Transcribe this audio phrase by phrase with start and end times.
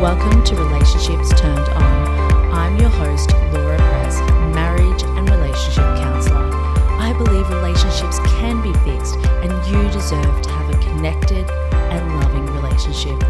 [0.00, 2.52] Welcome to Relationships Turned On.
[2.54, 4.18] I'm your host, Laura Press,
[4.54, 6.48] marriage and relationship counselor.
[6.98, 12.46] I believe relationships can be fixed and you deserve to have a connected and loving
[12.46, 13.22] relationship.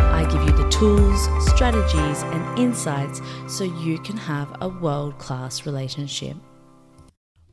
[0.00, 5.64] I give you the tools, strategies, and insights so you can have a world class
[5.64, 6.36] relationship.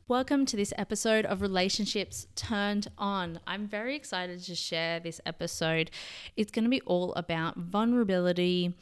[0.08, 3.40] Welcome to this episode of Relationships Turned On.
[3.44, 5.90] I'm very excited to share this episode.
[6.36, 8.76] It's going to be all about vulnerability,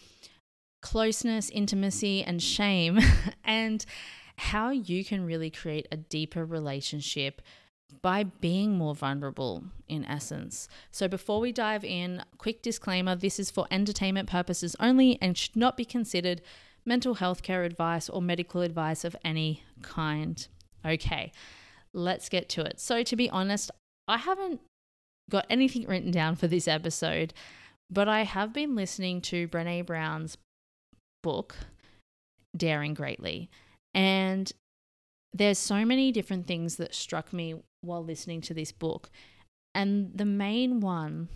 [0.83, 2.99] closeness, intimacy, and shame,
[3.45, 3.87] and
[4.37, 7.41] how you can really create a deeper relationship
[8.03, 10.69] by being more vulnerable in essence.
[10.91, 15.57] So before we dive in, quick disclaimer this is for entertainment purposes only and should
[15.57, 16.43] not be considered
[16.85, 20.47] mental health care advice or medical advice of any kind.
[20.87, 21.33] Okay,
[21.93, 22.81] let's get to it.
[22.81, 23.71] So, to be honest,
[24.07, 24.61] I haven't
[25.31, 27.33] got anything written down for this episode,
[27.91, 30.37] but I have been listening to Brene Brown's
[31.23, 31.57] book,
[32.57, 33.51] Daring Greatly.
[33.95, 34.53] And
[35.33, 39.11] there's so many different things that struck me while listening to this book.
[39.75, 41.29] And the main one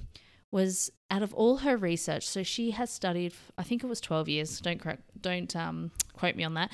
[0.52, 4.28] was out of all her research, so she has studied, I think it was 12
[4.28, 6.72] years, don't, correct, don't um, quote me on that,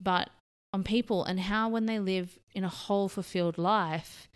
[0.00, 0.30] but
[0.72, 4.28] on people and how when they live in a whole fulfilled life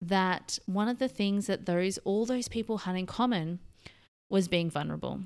[0.00, 3.58] that one of the things that those all those people had in common
[4.28, 5.20] was being vulnerable.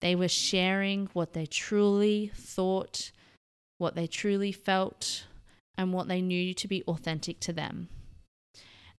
[0.00, 3.10] They were sharing what they truly thought
[3.78, 5.26] what they truly felt
[5.76, 7.90] and what they knew to be authentic to them.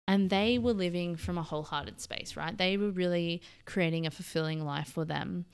[0.07, 2.57] And they were living from a wholehearted space right?
[2.57, 5.45] They were really creating a fulfilling life for them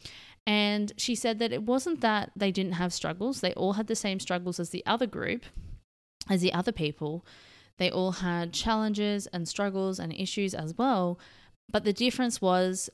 [0.46, 3.96] and she said that it wasn't that they didn't have struggles, they all had the
[3.96, 5.46] same struggles as the other group,
[6.30, 7.26] as the other people.
[7.78, 11.20] They all had challenges and struggles and issues as well.
[11.72, 12.90] But the difference was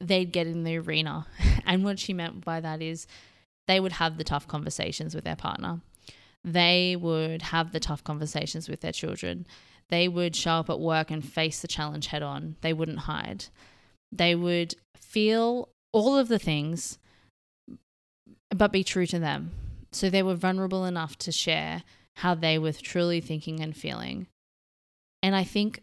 [0.00, 1.26] they'd get in the arena.
[1.66, 3.06] And what she meant by that is
[3.66, 5.80] they would have the tough conversations with their partner.
[6.44, 9.46] They would have the tough conversations with their children.
[9.88, 12.56] They would show up at work and face the challenge head on.
[12.60, 13.46] They wouldn't hide.
[14.12, 16.98] They would feel all of the things,
[18.50, 19.52] but be true to them.
[19.92, 21.84] So they were vulnerable enough to share
[22.16, 24.26] how they were truly thinking and feeling.
[25.22, 25.82] And I think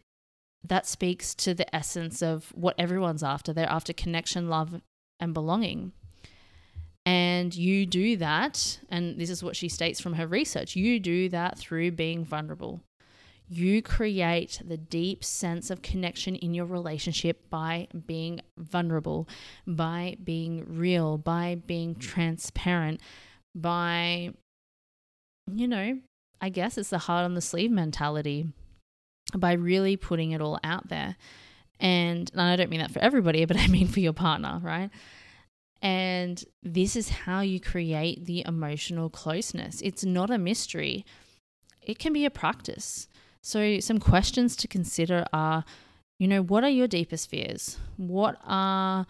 [0.68, 3.54] that speaks to the essence of what everyone's after.
[3.54, 4.82] They're after connection, love,
[5.20, 5.94] and belonging.
[7.06, 11.30] And you do that, and this is what she states from her research you do
[11.30, 12.82] that through being vulnerable
[13.52, 19.28] you create the deep sense of connection in your relationship by being vulnerable,
[19.68, 23.02] by being real, by being transparent,
[23.54, 24.32] by,
[25.54, 26.00] you know,
[26.40, 28.48] I guess it's the heart on the sleeve mentality,
[29.36, 31.18] by really putting it all out there.
[31.78, 34.90] And, and I don't mean that for everybody, but I mean for your partner, right?
[35.82, 39.82] And this is how you create the emotional closeness.
[39.82, 41.06] It's not a mystery,
[41.82, 43.10] it can be a practice.
[43.44, 45.66] So, some questions to consider are
[46.22, 47.80] you know, what are your deepest fears?
[47.98, 49.08] What are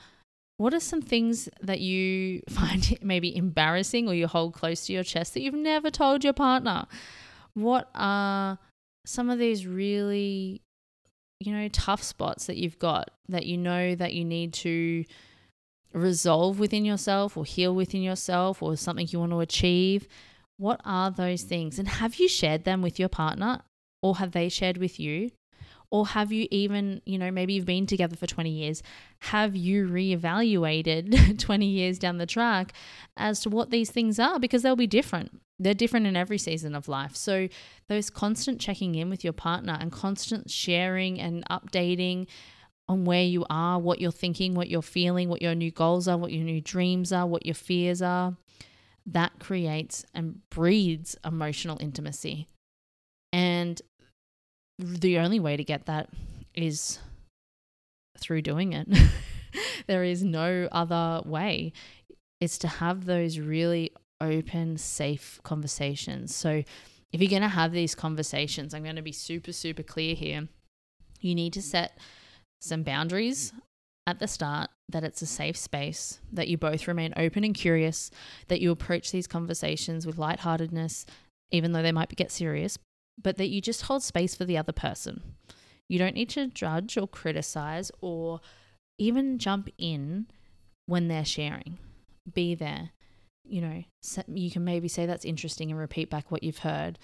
[0.55, 5.03] what are some things that you find maybe embarrassing or you hold close to your
[5.03, 6.85] chest that you've never told your partner?
[7.53, 8.59] What are
[9.05, 10.61] some of these really
[11.41, 15.03] you know tough spots that you've got that you know that you need to
[15.93, 20.07] resolve within yourself or heal within yourself or something you want to achieve?
[20.55, 21.77] What are those things?
[21.77, 23.63] And have you shared them with your partner?
[24.01, 25.31] Or have they shared with you?
[25.91, 28.81] Or have you even, you know, maybe you've been together for 20 years,
[29.19, 32.71] have you reevaluated 20 years down the track
[33.17, 34.39] as to what these things are?
[34.39, 35.41] Because they'll be different.
[35.59, 37.15] They're different in every season of life.
[37.15, 37.49] So,
[37.89, 42.27] those constant checking in with your partner and constant sharing and updating
[42.87, 46.17] on where you are, what you're thinking, what you're feeling, what your new goals are,
[46.17, 48.35] what your new dreams are, what your fears are,
[49.05, 52.47] that creates and breeds emotional intimacy.
[54.81, 56.09] The only way to get that
[56.55, 56.97] is
[58.17, 58.87] through doing it.
[59.87, 61.73] there is no other way.
[62.39, 66.35] It's to have those really open, safe conversations.
[66.35, 66.63] So,
[67.11, 70.47] if you're going to have these conversations, I'm going to be super, super clear here.
[71.19, 71.97] You need to set
[72.61, 73.53] some boundaries
[74.07, 78.11] at the start that it's a safe space, that you both remain open and curious,
[78.47, 81.05] that you approach these conversations with lightheartedness,
[81.51, 82.77] even though they might get serious,
[83.21, 85.21] but that you just hold space for the other person.
[85.87, 88.39] You don't need to judge or criticize or
[88.97, 90.27] even jump in
[90.85, 91.77] when they're sharing.
[92.31, 92.91] Be there.
[93.43, 93.83] You know,
[94.27, 96.97] you can maybe say that's interesting and repeat back what you've heard.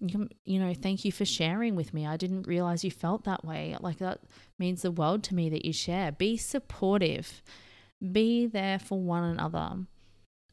[0.00, 2.06] You can, you know, thank you for sharing with me.
[2.06, 3.76] I didn't realize you felt that way.
[3.80, 4.20] Like that
[4.58, 6.12] means the world to me that you share.
[6.12, 7.42] Be supportive.
[8.12, 9.86] Be there for one another.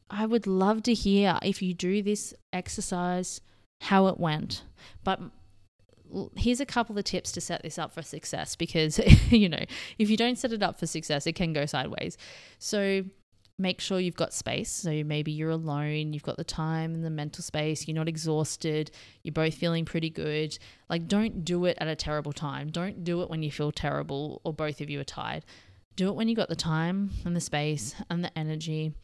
[0.08, 3.40] I would love to hear if you do this exercise
[3.82, 4.62] how it went.
[5.04, 5.20] But
[6.36, 8.98] here's a couple of tips to set this up for success because,
[9.30, 9.64] you know,
[9.98, 12.16] if you don't set it up for success, it can go sideways.
[12.58, 13.04] So,
[13.58, 14.70] make sure you've got space.
[14.70, 18.90] So maybe you're alone, you've got the time and the mental space, you're not exhausted,
[19.22, 20.58] you're both feeling pretty good.
[20.88, 22.70] Like, don't do it at a terrible time.
[22.70, 25.44] Don't do it when you feel terrible or both of you are tired.
[25.96, 28.94] Do it when you got the time and the space and the energy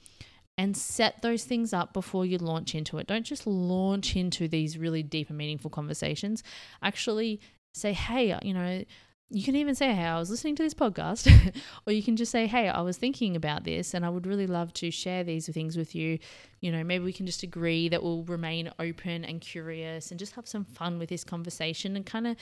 [0.58, 3.06] and set those things up before you launch into it.
[3.06, 6.42] Don't just launch into these really deep and meaningful conversations.
[6.82, 7.40] Actually,
[7.74, 8.82] say, hey, uh, you know,
[9.30, 11.30] you can even say, hey, I was listening to this podcast,
[11.86, 14.48] or you can just say, hey, I was thinking about this and I would really
[14.48, 16.18] love to share these things with you.
[16.60, 20.34] You know, maybe we can just agree that we'll remain open and curious and just
[20.34, 22.36] have some fun with this conversation and kind of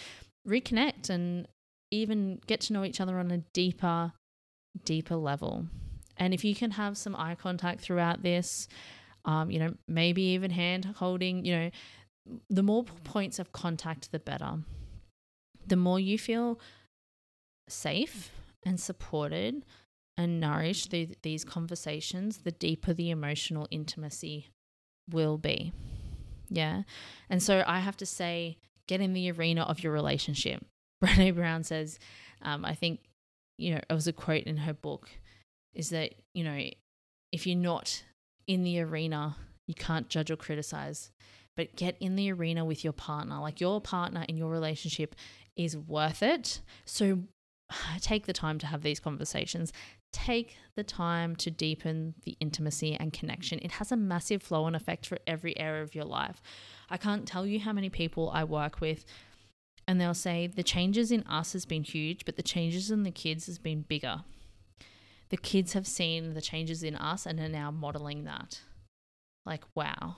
[0.48, 1.48] reconnect and
[1.90, 4.12] even get to know each other on a deeper,
[4.84, 5.66] deeper level.
[6.16, 8.68] And if you can have some eye contact throughout this,
[9.24, 11.70] um, you know, maybe even hand holding, you know,
[12.48, 14.58] the more points of contact, the better.
[15.66, 16.60] The more you feel
[17.68, 18.30] safe
[18.64, 19.64] and supported
[20.16, 24.48] and nourished through these conversations, the deeper the emotional intimacy
[25.10, 25.72] will be.
[26.48, 26.82] Yeah.
[27.28, 30.64] And so I have to say, get in the arena of your relationship.
[31.04, 31.98] Brene Brown says,
[32.42, 33.00] um, I think,
[33.58, 35.10] you know, it was a quote in her book
[35.76, 36.58] is that, you know,
[37.32, 38.02] if you're not
[38.46, 39.37] in the arena,
[39.67, 41.11] you can't judge or criticize,
[41.56, 43.38] but get in the arena with your partner.
[43.40, 45.14] Like your partner in your relationship
[45.56, 46.61] is worth it.
[46.84, 47.20] So
[48.00, 49.73] take the time to have these conversations.
[50.12, 53.58] Take the time to deepen the intimacy and connection.
[53.61, 56.40] It has a massive flow and effect for every area of your life.
[56.88, 59.05] I can't tell you how many people I work with
[59.88, 63.11] and they'll say the changes in us has been huge, but the changes in the
[63.11, 64.25] kids has been bigger
[65.28, 68.61] the kids have seen the changes in us and are now modeling that.
[69.44, 70.17] Like, wow.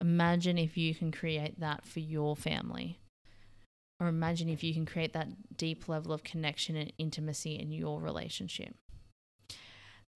[0.00, 3.00] Imagine if you can create that for your family.
[3.98, 8.00] Or imagine if you can create that deep level of connection and intimacy in your
[8.00, 8.74] relationship.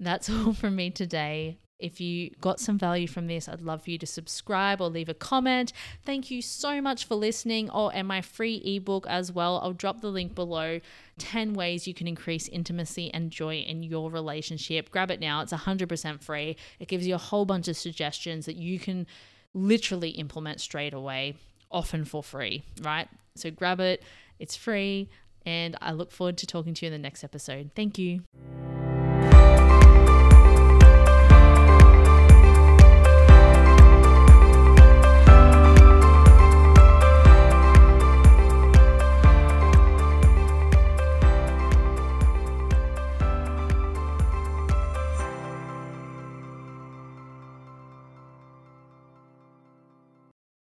[0.01, 1.59] That's all from me today.
[1.79, 5.09] If you got some value from this, I'd love for you to subscribe or leave
[5.09, 5.73] a comment.
[6.05, 7.71] Thank you so much for listening.
[7.73, 9.61] Oh, and my free ebook as well.
[9.63, 10.81] I'll drop the link below
[11.19, 14.91] 10 ways you can increase intimacy and joy in your relationship.
[14.91, 16.57] Grab it now, it's 100% free.
[16.79, 19.07] It gives you a whole bunch of suggestions that you can
[19.55, 21.35] literally implement straight away,
[21.71, 23.09] often for free, right?
[23.37, 24.03] So grab it,
[24.39, 25.09] it's free.
[25.47, 27.71] And I look forward to talking to you in the next episode.
[27.75, 28.21] Thank you.